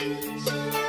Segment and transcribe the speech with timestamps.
[0.00, 0.79] Música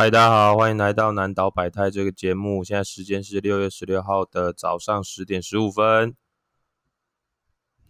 [0.00, 2.64] 嗨，大家好，欢迎来到南岛百态这个节目。
[2.64, 6.16] 现在时间是六月十六号的早上十点十五分。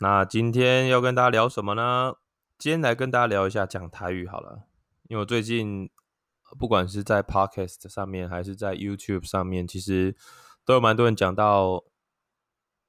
[0.00, 2.14] 那今天要跟大家聊什么呢？
[2.58, 4.64] 今天来跟大家聊一下讲台语好了。
[5.06, 5.88] 因为我最近
[6.58, 10.16] 不管是在 Podcast 上面，还是在 YouTube 上面，其实
[10.64, 11.84] 都有蛮多人讲到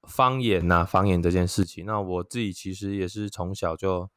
[0.02, 1.86] 方言呐、方言这件事情。
[1.86, 4.10] 那我自己其实也是从小就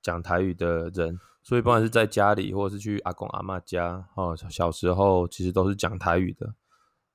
[0.00, 1.20] 讲台语的人。
[1.46, 6.56] 所以不管是在家里，或者是去阿公阿妈家，哦，小时候其实都是讲台语的。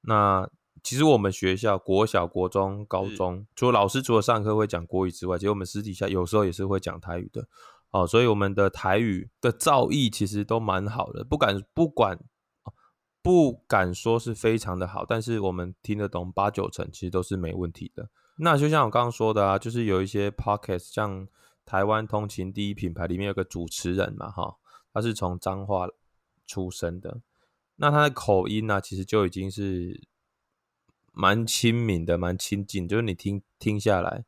[0.04, 0.50] 那
[0.82, 7.46] 其实我们学校国小、国中、高中，除了老师除了上课会讲国语之外，其实我们私底下有时候也是会讲台语的。
[7.90, 12.18] 哦，所以我们的台语的造诣其实都蛮好的，不敢不管
[13.22, 18.08] 不敢说是非常的好，但是我们听得懂八九成，其实都是没问题的。
[18.38, 21.28] 那就像我刚刚说的啊，就是有一些 podcast 像。
[21.72, 24.58] 台湾通勤第一品牌里面有个主持人嘛，哈，
[24.92, 25.88] 他是从彰化
[26.46, 27.22] 出生的，
[27.78, 30.02] 那他的口音呢、其实就已经是
[31.14, 34.26] 蛮亲民的，蛮亲近，就是你听听下来，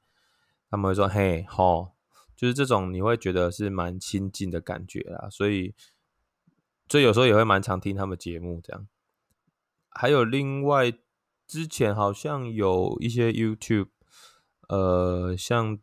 [0.69, 1.91] 他们会说嘿吼，
[2.33, 5.75] 就是这种你会觉得是蛮亲近的感觉啦，所以，
[6.87, 8.87] 所以有时候也会蛮常听他们节目这样。
[9.89, 10.93] 还有另外
[11.45, 13.89] 之前好像有一些 YouTube，
[14.69, 15.77] 呃，像。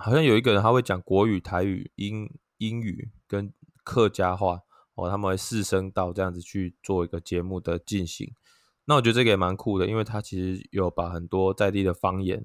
[0.00, 4.60] 好像有一个人他会讲国语、台语、英英语跟客家话
[4.94, 8.32] 哦，他们会四声道这样子去做一个节目的进行。
[8.84, 12.44] 那我觉得这个也蛮酷的，因为他其实有把很多在地的方言，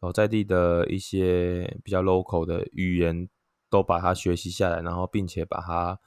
[0.00, 3.28] 哦，在地的一些比较 local 的语言
[3.70, 5.98] 都把它学习下来，然后并且把它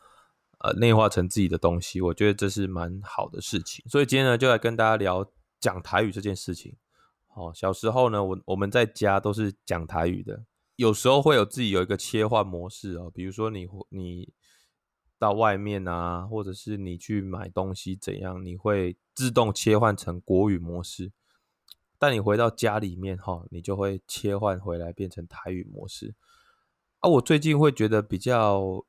[0.59, 2.01] 呃内化成自己的东西。
[2.01, 3.83] 我觉得这是蛮好的事情。
[3.89, 5.25] 所以今天呢，就来跟大家聊
[5.59, 6.75] 讲台语这件事情。
[7.33, 10.43] 哦，小时候呢，我我们在家都是讲台语的，
[10.75, 14.33] 有时候会有自己有一个切换模式哦，比如说你你
[15.17, 21.13] 到外面啊，或者是你去买东西怎样，你会自动切换成国语模式，
[21.97, 26.15] 但你回到家里面哈、哦，你就会切换回来变成台语模式。
[26.99, 28.83] 啊，我最近会觉得比较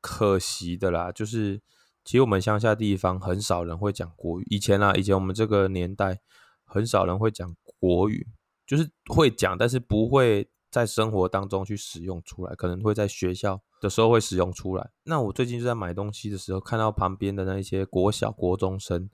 [0.00, 1.60] 可惜的啦，就是
[2.04, 6.20] 其实我们乡下地方很少人会讲国语，以前啊，以前我们这个年代
[6.64, 7.54] 很少人会讲。
[7.84, 8.26] 国语
[8.66, 14.90] 就是会讲，但是不会在生活当中去使用出来，可能会在学校的时候会使用出来。
[15.02, 19.10] 那我最近就在买东西的时候，看到旁边的那一些国小、国中生，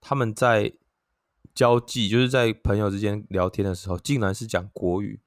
[0.00, 0.72] 他们在
[1.54, 5.20] 交际，就是在朋友之间聊天的时候，竟然是讲国语，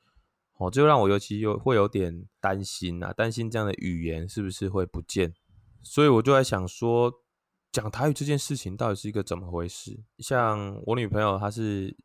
[0.58, 5.34] 哦，就让我尤其有会有点担心啊，担心这样的语言是不是会不见。
[5.82, 7.14] 所以我就在想说，
[7.72, 10.04] 讲台语这件事情到底是一个怎么回事？
[10.20, 11.96] 像我女朋友，她是。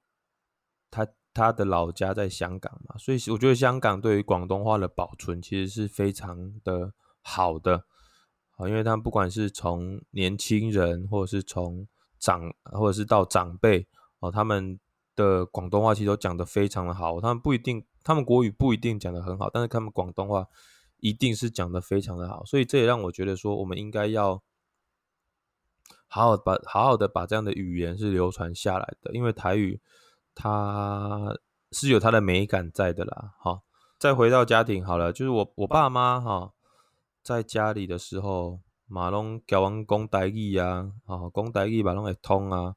[0.91, 7.84] 他他的老家在香港嘛，所以我觉得香港对于广东话的保存其实是非常的好的
[8.56, 11.87] 啊，因为他们不管是从年轻人，或者是从
[12.19, 13.87] 长，或者是到长辈
[14.19, 14.81] 哦，他们
[15.15, 17.20] 的广东话其实都讲得非常的好。
[17.20, 20.49] 他们不一定，他们国语不一定讲得很好，但是他们广东话
[20.97, 22.44] 一定是讲得非常的好。
[22.44, 24.43] 所以这也让我觉得说，我们应该要
[26.09, 29.81] 好好把好好的把这样的语言是流传下来的，因为台语。
[30.41, 31.37] 他
[31.72, 33.62] 是有他的美感在的啦，哈。
[33.99, 36.53] 再回到家庭好了，就是我我爸妈哈，
[37.25, 42.76] 在家里的时候，马龙教我讲台语啊，吼，讲台语嘛拢会通啊。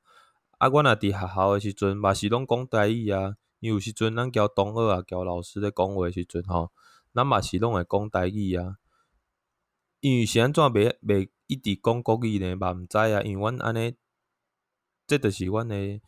[0.57, 3.35] 啊，阮也伫学校的时阵，嘛是拢讲台语啊。
[3.59, 6.71] 因为有时阵咱交同学啊，交老师咧讲话的时阵吼，
[7.13, 8.77] 咱嘛是拢会讲台语啊。
[9.99, 12.55] 因为是安怎袂袂一直讲国语呢？
[12.55, 13.21] 嘛毋知啊。
[13.21, 13.95] 因为阮安尼，
[15.05, 16.01] 这就是阮的。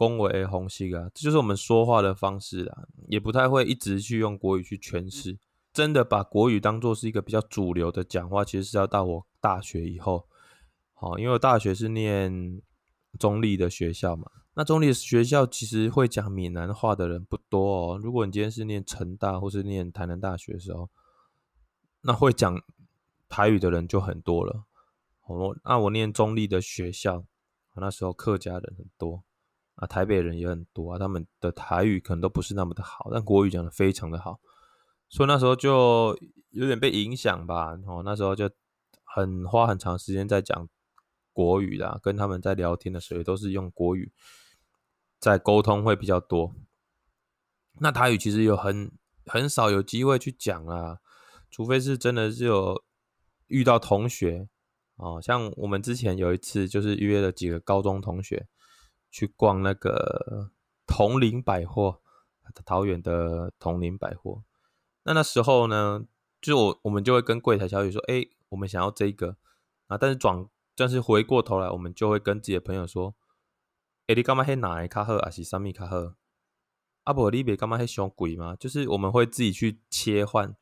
[0.00, 5.38] 恭维的方式啊，这就是我们说话的方式啦，也不太会一直去用国语去诠释。
[5.74, 10.26] 真的把国语当做是一个比较主流的讲话，其实是要到我大学以后。
[10.94, 12.62] 好，因为我大学是念
[13.18, 17.98] 中立的学校嘛，那中立的学校其实会讲闽南话的人不多哦。
[18.02, 20.88] 如果你今天是念成大或是念台南大学的时候，
[22.00, 22.58] 那会讲
[23.28, 24.64] 台语的人就很多了。
[25.26, 27.22] 我那我念中立的学校，
[27.76, 29.22] 那时候客家人很多。
[29.80, 34.38] 啊，台北人也很多啊，他们的台语可能都不是那么的好，但国语讲的非常的好，
[35.08, 36.16] 所以那时候就
[36.50, 37.76] 有点被影响吧。
[37.86, 38.48] 哦，那时候就
[39.02, 40.68] 很花很长时间在讲
[41.32, 44.12] 国语啦，跟他们在聊天的时候都是用国语。
[45.18, 46.54] 在沟通会比较多。
[47.78, 48.90] 那台语其实有很
[49.26, 50.98] 很少有机会去讲啊，
[51.50, 52.82] 除非是真的是有
[53.48, 54.48] 遇到同学
[54.96, 58.48] 哦，像我们之前有一次就是约了几个高中同学
[59.10, 60.50] 去逛那个
[60.86, 62.00] 统领百货，
[62.64, 64.42] 桃园的统领百货。
[65.02, 66.04] 那那时候呢，
[66.40, 69.36] 就我我们就会跟柜台小姐说，哎，我们想要这个
[69.88, 70.46] 啊，但是转
[70.76, 73.14] 但是回过头来，我们就会跟自己的朋友说，
[74.06, 76.16] 哎，你干嘛黑哪一卡赫还是三米卡赫？
[77.04, 78.54] 阿伯你别干嘛还凶鬼吗？
[78.56, 80.54] 就是我们会自己去切换，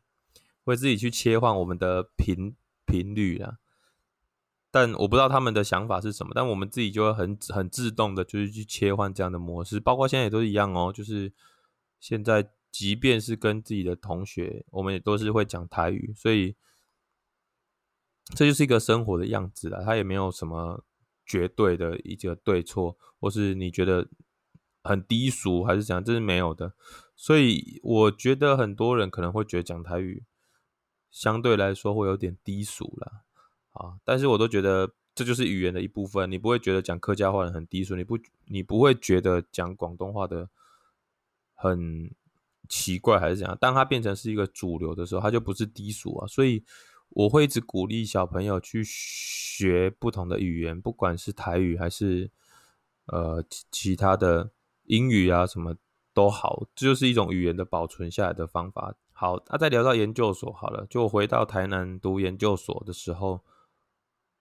[0.65, 2.55] 会自己去切换我们的频
[2.87, 3.59] 频率啦。
[4.71, 9.81] 但我不知道他们的想法是什么，但我们自己就会很很自动的，就是去切换这样的模式。
[9.81, 11.33] 包括现在也都一样哦，就是
[12.01, 16.57] 现在即便是跟自己的同学，我们也都是会讲台语，所以
[18.35, 19.83] 这就是一个生活的样子啦。
[19.85, 20.85] 它也没有什么
[21.25, 24.09] 绝对的一个对错，或是你觉得。
[24.85, 26.03] 很低俗还是怎样？
[26.03, 26.73] 这是没有的，
[27.15, 30.25] 所以我觉得很多人可能会觉得讲台语
[31.11, 33.25] 相对来说会有点低俗啦。
[33.79, 40.49] 啊，但是我都觉得这就是语言的一部分，你不会觉得讲客家话的很低俗，你不你不会觉得讲广东话的
[41.55, 42.11] 很
[42.69, 43.57] 奇怪还是怎样？
[43.61, 46.27] 当它变成是一个主流的时候，它就不是低俗啊。
[46.27, 46.63] 所以
[47.09, 52.31] 我会一直鼓励小朋友去学不同的语言，不管是台语还是
[53.07, 54.51] 呃其他的。
[54.91, 55.77] 英语啊，什么
[56.15, 58.95] 都好，这就是一种语言的保存下来的方法。
[59.13, 63.45] 好，那、啊、再聊到研究所好了，就回到台南读研究所的时候，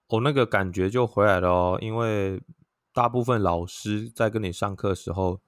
[0.07, 1.77] 哦、那个感觉就回来了哦。
[1.81, 2.42] 因为
[2.94, 5.42] 大部分老师在跟你上课时候，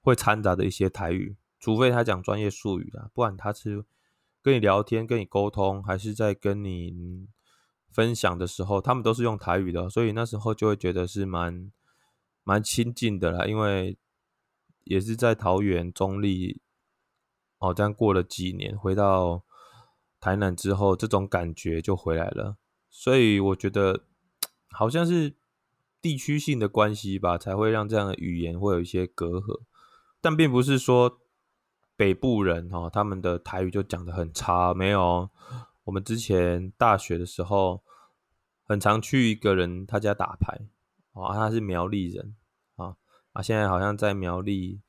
[0.00, 3.84] 会掺杂的一些台语，除非他讲专业术语啦，不然他是
[4.42, 7.28] 跟你聊天、跟你沟通，还是在跟你
[7.90, 11.70] 分享的时候，他们都是用台语的，所以那时候就会觉得是蛮
[12.44, 13.98] 蛮亲近的啦，因为。
[14.88, 16.60] 也是在桃园中立，
[17.58, 19.42] 哦，这样过了几年，回到
[20.20, 22.56] 台南之后，这种感觉就回来了。
[22.98, 24.06] 所以我觉得
[24.70, 25.36] 好像是
[26.00, 29.60] 地区性的关系吧，才会让这样的语言会有一些隔阂。
[30.22, 31.20] 但并不是说
[31.94, 35.28] 北部人哦，他们的台语就讲得很差，没有。
[35.84, 37.84] 我们之前大学的时候，
[38.64, 40.66] 很常去一个人他家打牌，
[41.12, 42.34] 哦，他是苗栗人。
[42.76, 42.96] 啊
[43.32, 44.80] 啊，现在好像在苗栗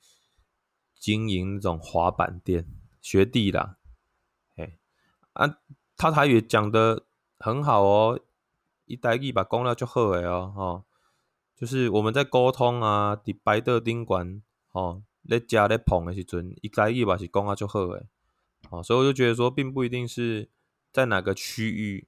[0.96, 2.66] 经营那种滑板店，
[3.02, 3.78] 学弟啦，
[4.56, 4.78] 哎，
[5.34, 5.58] 啊，
[5.98, 7.07] 他台语讲的
[7.40, 8.20] 很好哦，
[8.86, 10.84] 一台语把讲了就好诶哦，哦，
[11.56, 14.42] 就是我们在沟通啊，伫摆桌顶馆，
[14.72, 18.08] 哦，咧食咧碰的时阵，一台语把是讲了就好诶，
[18.70, 20.50] 哦，所以我就觉得说，并不一定是
[20.92, 22.08] 在哪个区域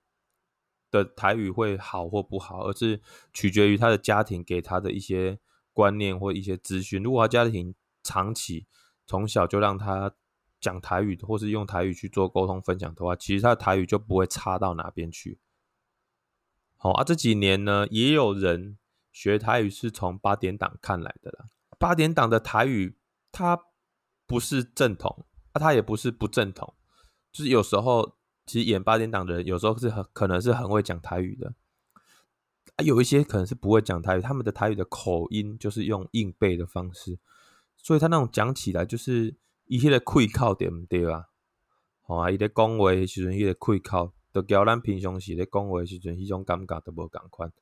[0.90, 3.02] 的台语会好或不好，而是
[3.34, 5.40] 取决于他的家庭给他的一些。
[5.72, 7.74] 观念或一些资讯，如果他家庭
[8.04, 8.68] 长期
[9.06, 10.14] 从小就让他
[10.60, 15.40] 讲台语，或是用台语去做沟通分享的话，其实他的台语就不会差到哪边去。
[16.76, 18.78] 好啊，这几年呢，也有人
[19.12, 21.46] 学台语是从八点档看来的啦。
[21.78, 22.98] 八点档的台语，
[23.32, 23.60] 它
[24.26, 26.74] 不是正统，啊，它也不是不正统，
[27.32, 31.54] 就是有时候其实演八点档的人，有时候是很可能是很会讲台语的。
[32.76, 37.20] 啊有一些可能是不会讲台语，他们的台语的口音就是用硬背的方式，
[37.76, 39.36] 所以他那种讲起来就是
[39.70, 41.26] 伊迄个气口对毋对啊？
[42.02, 47.54] 吼啊，伊咧讲话时阵，伊个气口，都交咱平常时咧讲话时阵，迄种感觉都无共款。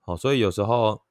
[0.00, 1.02] 好，所以有时候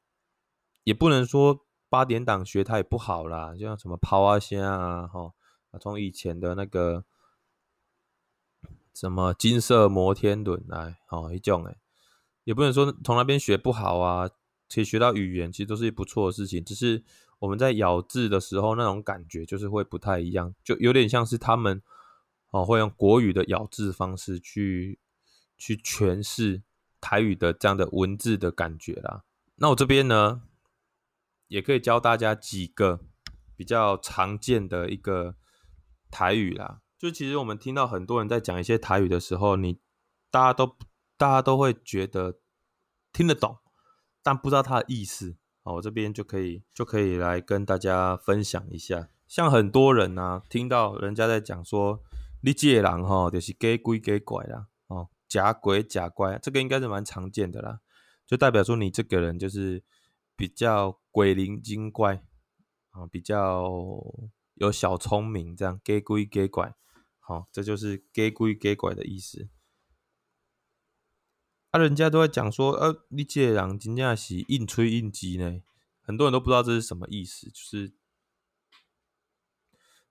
[0.83, 5.35] 也不能说八点档学台语不好啦，就像什么抛啊声啊，吼，
[5.79, 7.05] 从以前的那个
[8.95, 11.77] 什么金色摩天轮来，吼，一种诶。
[12.43, 14.27] 也不能说从那边学不好啊，
[14.67, 17.03] 其实学到语言其实都是不错的事情，只是
[17.39, 21.81] 我们在咬字的时候那种感觉就是会不太一样，就有点像是他们
[22.51, 24.99] 哦会用国语的咬字方式去
[25.57, 26.63] 去诠释
[26.99, 29.23] 台语的这样的文字的感觉啦。
[29.55, 30.43] 那我这边呢
[31.47, 33.01] 也可以教大家几个
[33.55, 35.35] 比较常见的一个
[36.09, 39.79] 台语啦，就其实我们听到很多人在讲一些台语的时候，你
[40.29, 40.77] 大家都。
[41.19, 42.37] 大家都会觉得
[43.11, 43.57] 听得懂，
[44.21, 45.35] 但不知道它的意思。
[45.67, 49.09] 好，我这边就可以就可以来跟大家分享一下。
[49.27, 52.01] 像很多人呢、啊，听到人家在讲说
[52.39, 57.81] “你这个人哈，就是给鬼假怪啦，哦，假鬼假怪”，这个应该是蛮常见的啦，
[58.25, 59.83] 就代表说你这个人就是
[60.37, 62.23] 比较鬼灵精怪
[62.91, 63.69] 啊，比较
[64.53, 66.73] 有小聪明，这样“给鬼给怪”。
[67.19, 69.49] 好，这就是“给鬼给怪”的意思。
[71.71, 75.61] 啊，人家都在讲说，呃、啊，你这个人真正是硬吹硬挤呢，
[76.01, 77.93] 很多人都不知道这是什么意思，就是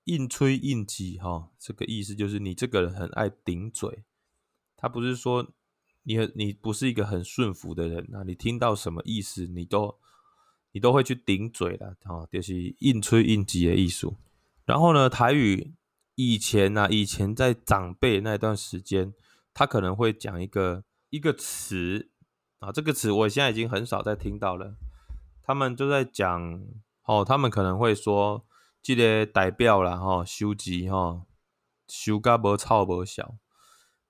[0.05, 4.05] 硬吹硬挤哈，这个意思就是你这个人很爱顶嘴，
[4.77, 5.53] 他不是说
[6.03, 9.99] 你你不是一个很顺服的人啊，你听到什么意思你都
[10.73, 14.13] 你都会去顶嘴了哈，就是硬吹硬挤的意思。
[14.67, 15.75] 然后呢，台语
[16.17, 19.15] 以前呢、啊，以前在长辈那段时间，
[19.55, 22.11] 他可能会讲一个一个词
[22.59, 24.77] 啊，这个词我现在已经很少再听到了。
[25.43, 26.63] 他们就在讲
[27.05, 28.45] 哦，他们可能会说。
[28.83, 31.27] 这个代表啦，吼，收钱吼，
[31.89, 33.37] 收甲无臭无小，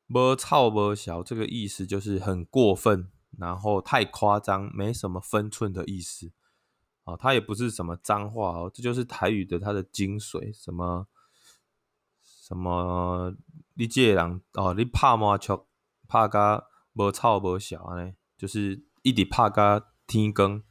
[0.09, 6.31] 无臭无小，这个意思就是很过分，然后太夸张，没什么分寸的意思。
[7.05, 10.55] 哦，它也不是什么脏话哦，这就是台语的它的精髓。
[10.55, 11.07] 什么
[12.23, 13.35] 什么，
[13.77, 15.59] 你这个人哦，你拍麻雀
[16.07, 16.63] 拍甲
[16.97, 20.63] 无臭无小呢，就是一直拍甲天光。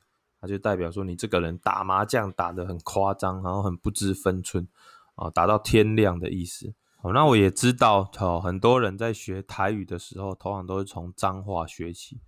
[0.48, 4.68] 就代表说你这个人打麻将打得很夸张，然后很不知分寸
[5.16, 6.76] 啊，打到天亮的意思。
[6.98, 12.22] 好，那我也知道，哦，很多人在学台语的时候，通常都是从脏话学起，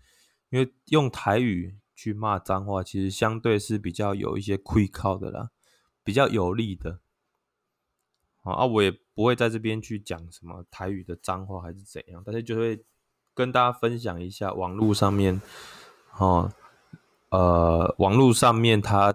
[0.49, 5.51] 因为用台语去骂脏话，其实相对是比较有一些亏靠的啦，
[6.03, 7.01] 比较有利的。
[8.41, 12.83] 啊，我也不会在这边去讲什么台语的脏话还是怎样，但是就会
[13.37, 15.39] 跟大家分享一下网络上面，
[16.17, 16.51] 哦。
[17.29, 19.13] 呃，网络上面他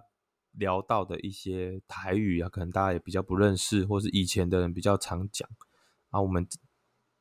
[0.52, 5.48] 聊到的一些台语啊，可能大家也比较不认识，或是以前的人比较常讲
[6.10, 6.46] 啊，我们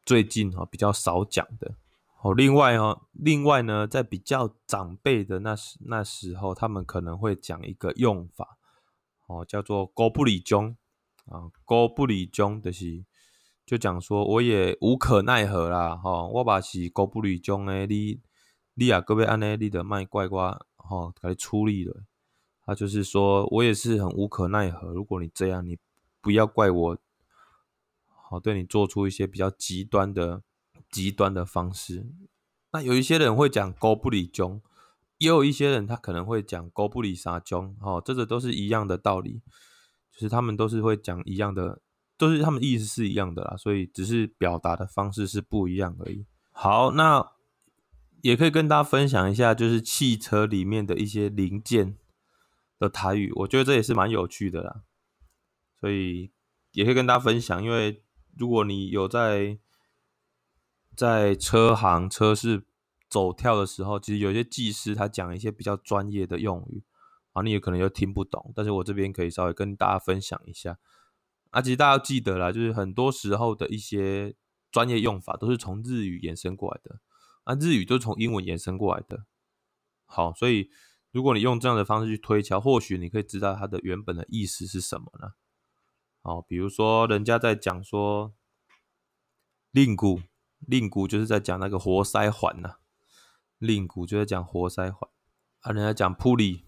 [0.06, 1.76] 最近哈比较少讲的
[2.22, 2.34] 哦。
[2.34, 8.58] 另外哦，另外呢，在比较长辈的那时那时候，他们可能会讲一个用法
[9.28, 10.76] 哦，叫做“孤不理中”
[11.32, 13.06] 啊，“孤不理中”的是
[13.72, 18.20] 就讲说我也无可奈何啦，哈，我把是“孤不理中”诶，你
[18.74, 20.60] 你啊，各位安内，你的卖怪瓜。
[20.76, 22.04] 哦，给处理了。
[22.66, 24.90] 他就是说我也是很无可奈何。
[24.90, 25.78] 如果你这样，你
[26.20, 26.98] 不要怪我。
[28.10, 30.42] 好，对你做出一些比较极端的、
[30.92, 32.06] 极端的方式。
[32.74, 34.62] 那有一些人会讲高不离中，
[35.18, 37.78] 也有一些人他可能会讲高不理啥中。
[37.80, 39.42] 哦，这个都是一样的道理，
[40.12, 41.80] 就是他们都是会讲一样的，
[42.22, 46.26] 都是他们意思是一样的啦，所以只是表达的方式是不一样而已。
[46.52, 47.32] 好，那。
[48.24, 51.98] 也可以跟大家分享一下，就是汽车里面的一些零件
[52.78, 54.84] 的台语，我觉得这也是蛮有趣的啦。
[55.80, 56.30] 所以
[56.74, 58.04] 也可以跟大家分享，因为
[58.38, 59.58] 如果你有在
[60.96, 62.64] 在车行车市
[63.10, 66.84] 走跳的时候，其实有些技师他讲一些比较专业的用语
[67.34, 68.54] 啊，你也可能又听不懂。
[68.56, 70.78] 但是我这边可以稍微跟大家分享一下。
[71.52, 74.36] 啊，其实大家要记得啦，就是很多时候的一些
[74.72, 77.00] 专业用法都是从日语衍生过来的。
[77.44, 79.26] 啊，日语都是从英文延伸过来的。
[80.06, 80.70] 好，所以
[81.12, 85.34] 如果你用这样的方式去推敲，或许你可以知道它的原本的意思是什么呢？
[86.22, 88.34] 好，比如说人家在讲说
[89.72, 90.22] 令鼓，
[90.60, 92.76] 令鼓就是在讲那个活塞环呐，
[93.58, 95.10] 令鼓就在讲活塞环
[95.62, 95.72] 啊。
[95.72, 96.64] 人家讲普利，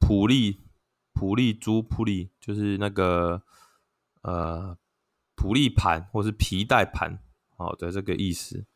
[0.00, 0.60] 普利，
[1.12, 3.44] 普利珠，普利就是那个
[4.22, 4.76] 呃
[5.34, 7.22] 普利盘或是皮带盘，
[7.56, 8.66] 好的这个意思。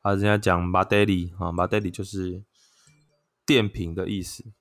[0.00, 2.44] 啊，人家讲马德里啊，马德里就是
[3.44, 4.52] 电瓶的意思。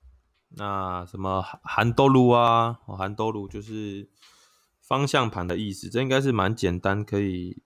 [0.50, 4.10] 那什么韩多鲁啊，韩多鲁就是
[4.82, 5.90] 方向盘的意思。
[5.90, 7.62] 这应该是蛮简单，可以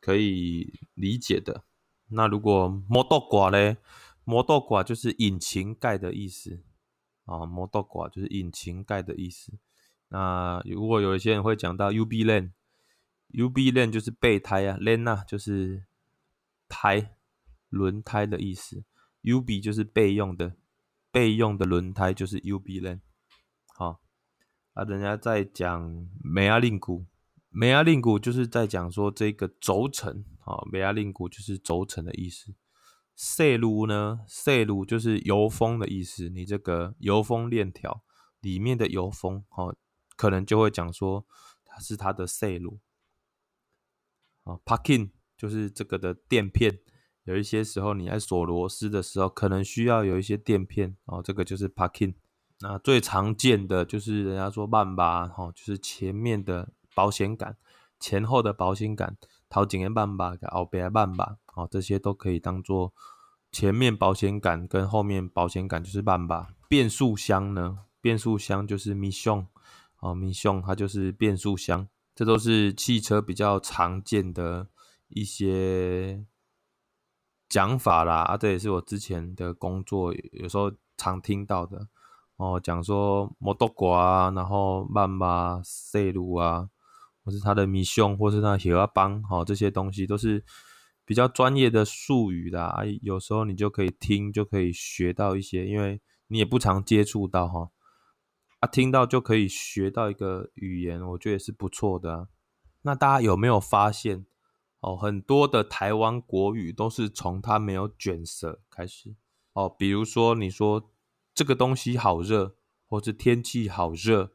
[0.00, 1.64] 可以理解的。
[2.08, 3.76] 那如果摩托挂呢？
[4.22, 6.62] 摩托挂就是引擎盖的意思
[7.24, 9.58] 啊，摩托挂就是引擎盖的意思。
[10.10, 15.84] 那如果有一些人会讲到 UB lane，UB lane 就是备胎啊，lane 啊就是。
[16.72, 17.16] 胎
[17.68, 18.84] 轮胎的意思
[19.24, 20.54] ，UB 就是备用的，
[21.10, 23.00] 备用的轮胎就是 UB lane。
[23.74, 24.00] 好，
[24.74, 27.06] 啊，人家在讲梅阿令鼓，
[27.48, 32.54] 梅阿令鼓就是在讲说这个轴承，好，梅阿令鼓就是轴承的意思。
[33.16, 38.04] 塞鲁呢，塞鲁就是油封的意思，你这个油封链条
[38.40, 39.74] 里面的油封，好，
[40.20, 41.24] 可能就会讲说
[41.64, 42.78] 它是它的塞鲁。
[44.44, 45.10] 好，parking。
[45.40, 46.80] 就是这个的垫片，
[47.24, 51.22] 有一些时候你在锁螺丝的时候，可能需要有一些垫片哦。
[51.22, 52.12] 这个就是 parking。
[52.58, 57.56] 那最常见的就是人家说慢把哈，就是前面的保险杆，
[57.98, 59.16] 前后的保险杆，
[59.48, 62.92] 头前的慢把，后边的慢把，哦，这些都可以当做
[63.50, 66.54] 前面保险杆跟后面保险杆就是慢把。
[66.68, 69.46] 变速箱呢，变速箱就是 mission，
[70.00, 74.68] 哦，mission 它就是变速箱，这都是汽车比较常见的。
[75.12, 76.24] 一些
[77.48, 81.88] 讲法啦，啊，这也是我之前的工作有时候常听到的
[82.36, 86.70] 哦，讲说摩多瓜啊，然后曼巴塞鲁啊，
[87.24, 90.44] 或是它的米熊，或是它的喜阿邦，哦，这些东西都是
[91.04, 92.84] 比较专业的术语的啊。
[93.02, 97.70] 有时候你就可以听，就可以学到一些，因为你也不常接触到哈，
[98.60, 102.28] 啊，听到就可以学到一个语言，我觉得也是不错的啊。
[102.82, 104.26] 那大家有没有发现？
[104.80, 109.14] 哦，很多的台湾国语都是从它没有卷舌开始。
[109.52, 110.90] 哦，比如说你说
[111.34, 114.32] 这个东西好热，或是天气好热，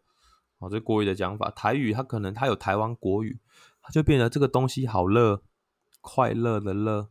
[0.60, 1.50] 哦，这国语的讲法。
[1.50, 3.40] 台语它可能它有台湾国语，
[3.82, 5.42] 它就变成这个东西好热，
[6.02, 7.10] 快乐的乐。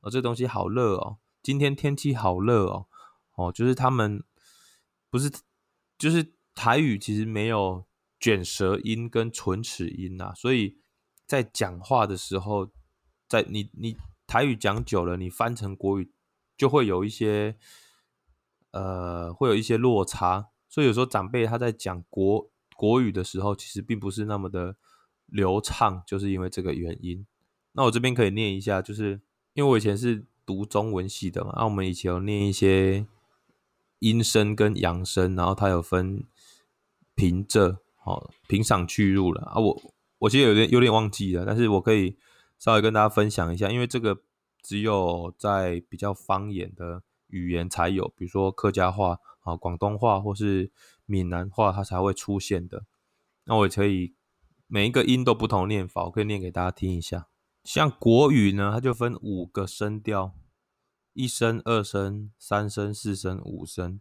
[0.00, 2.86] 哦，这东西好热哦，今天天气好热哦。
[3.34, 4.22] 哦，就是他们
[5.10, 5.28] 不是，
[5.98, 7.84] 就是台语其实没有
[8.18, 10.78] 卷舌音跟唇齿音啊，所以
[11.24, 12.72] 在讲话的时候。
[13.28, 13.96] 在你你
[14.28, 16.12] 台语讲久了，你翻成国语
[16.56, 17.56] 就会有一些
[18.70, 20.50] 呃，会有一些落差。
[20.68, 24.76] 所以有时候长辈他在讲国国语的时候，其实并不是那么的
[25.26, 27.26] 流畅，就是因为这个原因。
[27.72, 29.20] 那我这边可以念一下，就是
[29.54, 33.04] 因为我以前是读中文系的嘛，那我们以前有念一些
[33.98, 36.22] 阴声跟阳声，然后它有分
[37.16, 39.58] 平仄，哦平赏去入了啊。
[39.58, 42.16] 我我其实有点有点忘记了，但是我可以。
[42.58, 44.22] 稍微跟大家分享一下，因为这个
[44.62, 50.72] 只有在比较方言的语言才有，比如说客家话啊、广东话或是
[51.04, 52.86] 闽南话，它才会出现的。
[53.44, 54.14] 那我也可以
[54.68, 57.28] 每一个音都不同念法，我可以念给大家听一下。
[57.62, 60.32] 像国语呢，它就分五个声调：
[61.12, 64.00] 一声、二声、三声、四声、五声。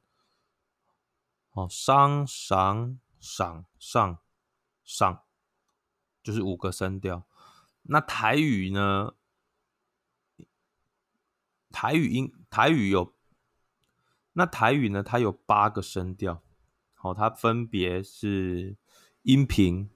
[1.51, 4.19] 哦，商、赏、赏、上、
[4.83, 5.23] 上，
[6.21, 7.25] 就是五个声调。
[7.81, 9.15] 那台语呢？
[11.71, 13.15] 台语音，台语有，
[14.33, 15.01] 那台语呢？
[15.01, 16.43] 它有八个声调，
[16.93, 18.77] 好，它分别是
[19.23, 19.89] 阴平、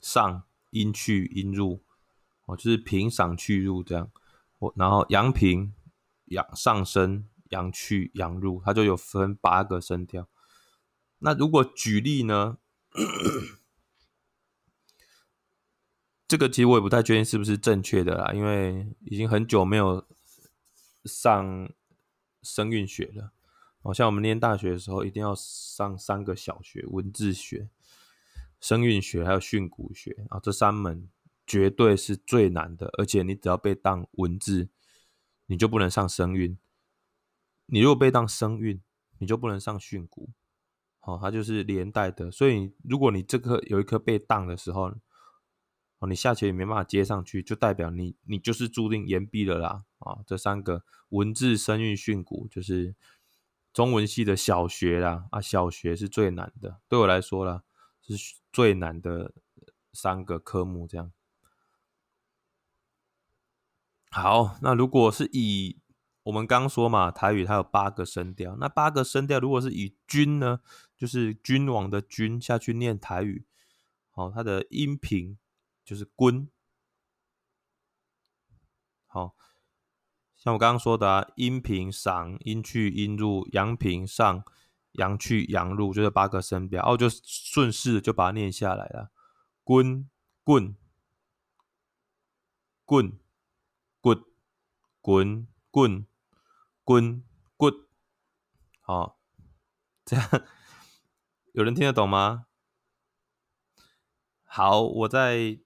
[0.00, 1.84] 上、阴去、阴入，
[2.44, 4.10] 哦，就是平、上、去、入这样。
[4.58, 5.74] 我然后阳平、
[6.26, 10.28] 阳上升、阳去、阳入，它就有分八个声调。
[11.18, 12.58] 那如果举例呢？
[16.26, 20.06] 这个其实我也不太确定是不是正确的啦，因为已经很久没有
[21.04, 21.72] 上
[22.42, 23.32] 声韵学了。
[23.80, 27.70] 好像我们念大学的时候，一定要上三个小学：文字学、
[28.60, 30.38] 声韵学还有训诂学啊。
[30.42, 31.08] 这三门
[31.46, 34.68] 绝对是最难的，而且你只要被当文字，
[35.46, 36.58] 你就不能上声韵。
[37.66, 38.82] 你如果被当声韵，
[39.18, 40.28] 你就不能上训诂。
[41.08, 42.30] 哦，它就是连带的。
[42.30, 44.92] 所以如果你这颗有一颗被当的时候，
[46.00, 49.84] 哦，你下学也没办法接上去，就代表你你就是注定延毕了啦！
[50.00, 52.94] 啊，这三个文字、声韵、训诂，就是
[53.72, 55.24] 中文系的小学啦。
[55.30, 57.62] 啊，小学是最难的，对我来说啦，
[58.02, 59.32] 是最难的
[59.94, 60.86] 三个科目。
[60.86, 61.10] 这样。
[64.10, 65.78] 好，那如果是以
[66.24, 70.60] 我们刚说嘛，台语它有八个声调，那八个声调如果是以君呢，
[70.98, 73.46] 就是君王的君下去念台语，
[74.10, 75.38] 好，它的音频。
[75.84, 76.50] 就是君，
[79.06, 79.34] 好，
[80.36, 84.44] 像我刚刚说的啊，阴平、赏、阴去、阴入，阳平、上、
[84.92, 89.10] 阳去、阳入，就是八个声调，哦，就顺势就把它念下来了。
[89.64, 90.10] 君、
[90.44, 90.76] 棍、
[92.84, 93.18] 棍、
[94.02, 94.14] 骨、
[95.00, 96.06] 滚、棍、
[96.84, 97.24] 棍、
[97.56, 97.70] 骨，
[98.80, 99.18] 好，
[100.04, 100.28] 这样
[101.52, 102.46] 有人听得懂吗？
[104.44, 105.60] 好，我在。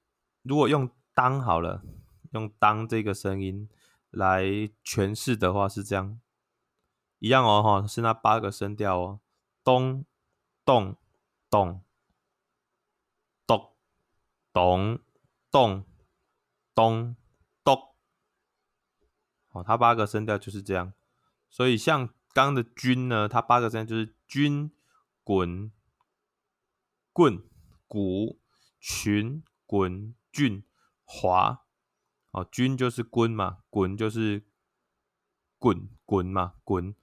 [0.45, 1.85] 如果用当好了，
[2.33, 3.69] 用当这个声音
[4.11, 4.43] 来
[4.85, 6.21] 诠释的话是这样，
[7.21, 9.21] 一样哦，哈，是那八个声调哦，
[9.63, 10.05] 咚、
[10.65, 10.97] 咚、
[11.49, 11.85] 咚、
[13.47, 13.73] 咚、
[14.53, 14.99] 咚、
[15.53, 15.85] 咚、
[16.75, 17.17] 咚、
[17.63, 17.95] 咚，
[19.51, 20.93] 哦，它八个声调就是这样，
[21.49, 24.73] 所以像刚的君呢，它八个声调就是君、
[25.23, 25.71] 滚、
[27.13, 27.43] 棍、
[27.87, 28.41] 鼓、
[28.81, 30.15] 群、滚。
[30.33, 30.65] 俊
[31.05, 31.67] 华，
[32.31, 34.47] 哦，君就是君嘛，滚就是
[35.59, 36.97] 滚滚嘛，滚。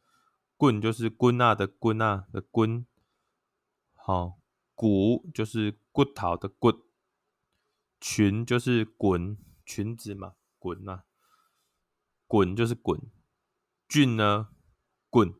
[0.57, 2.87] 棍就是棍啊的棍啊的棍，
[3.93, 4.39] 好，
[4.73, 6.73] 骨就是骨头的骨，
[8.01, 11.03] 裙就是滚裙子嘛，滚嘛，
[12.25, 12.99] 滚就是滚，
[13.87, 14.49] 俊呢？
[15.11, 15.35] 滚，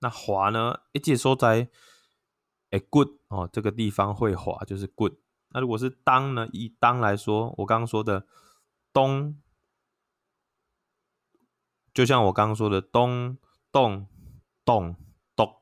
[0.00, 1.68] 那滑呢，一节所在，
[2.70, 5.14] 哎，滚哦，这个地方会滑就是滚。
[5.50, 6.48] 那如果是当呢？
[6.52, 8.26] 以当来说，我刚刚说的
[8.92, 9.40] 咚，
[11.92, 13.36] 就像我刚刚说的咚
[13.72, 14.06] 咚
[14.64, 14.96] 咚
[15.34, 15.56] 咚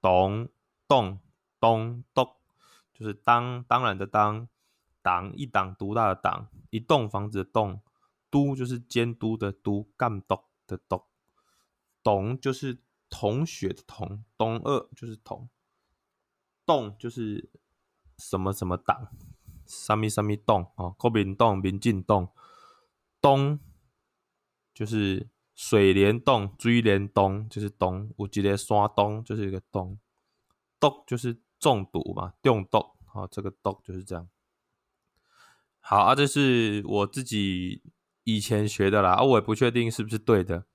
[0.00, 0.48] 咚，
[0.86, 1.20] 栋
[1.58, 2.36] 东栋，
[2.92, 4.46] 就是当当然的当，
[5.02, 7.80] 党一党独大的党，一栋房子的栋，
[8.30, 11.02] 督就是监督的督，监督的督，
[12.02, 12.78] 同就是
[13.10, 15.50] 同学的同，同二就是同，
[16.64, 17.50] 洞就是
[18.16, 19.08] 什么什么党，
[19.66, 22.30] 什么什么栋哦，国民党、民进党，
[23.20, 23.58] 东
[24.72, 29.98] 就是水帘洞、水帘洞，就是东，有一个山洞，就是一个洞，
[30.78, 34.28] 毒就是中毒嘛，中毒，好，这个毒就是这样。
[35.80, 37.82] 好啊，这是我自己
[38.24, 40.66] 以前学的啦，啊，我也不确定是不是对的。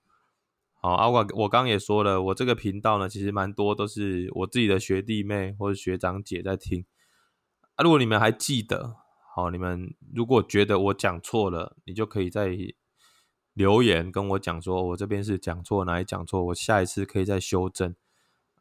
[0.85, 6.85] 好啊，我我刚刚也说了，我这个频道呢，其实蛮多都是我自己的学弟妹或者学长姐在听。
[7.73, 8.95] 啊，如果你们还记得，
[9.33, 12.55] 好，你们如果觉得我讲错了，你就可以在
[13.55, 17.95] 留言跟我讲，说我这边是讲错，哪里讲错，我下一次可以再修正。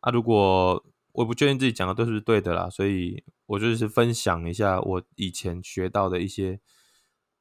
[0.01, 0.83] 啊，如果
[1.13, 6.59] 我不确定自己讲的都是对的啦，所以我就是分享一下我以前学到的一些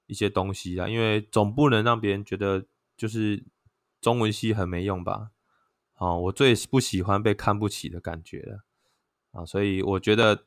[0.07, 2.65] 一些东西啦，因为总不能让别人觉得
[2.97, 3.45] 就是
[4.03, 5.31] 中文系很没用吧？
[5.95, 8.65] 哦，我最不喜欢被看不起的感觉了
[9.31, 10.45] 啊，所以我觉得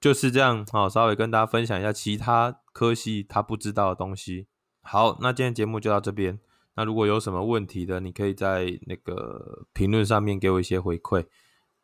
[0.00, 4.48] 就是这样，好，稍微跟大家分享一下其他科系他不知道的东西。
[4.80, 6.40] 好，那今天节目就到这边。
[6.74, 11.26] 那如果有什么问题的，你可以在那个评论上面给我一些回馈。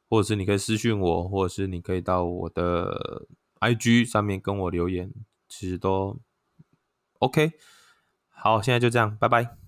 [0.08, 3.26] 或者是你可以私信我，或者是你可以到我的
[3.58, 5.12] IG 上面跟我留言，
[5.48, 6.20] 其实都
[7.18, 7.54] OK。
[8.28, 9.65] 好，现在就这样，拜拜。